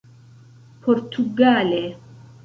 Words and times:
portugale 0.81 1.83